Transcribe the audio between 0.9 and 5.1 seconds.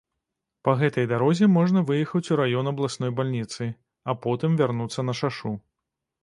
дарозе можна выехаць у раён абласной бальніцы, а потым вярнуцца